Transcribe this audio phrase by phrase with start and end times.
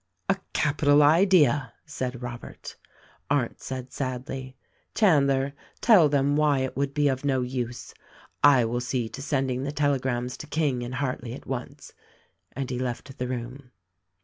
[0.27, 2.75] "A capital idea!'" said Robert.
[3.29, 4.57] Arndt said sadly,
[4.95, 7.93] "Chandler, tell them why it would be of no use.
[8.43, 11.93] I will see to sending the telegrams to King and Hartleigh at once."
[12.53, 13.69] And he left the room.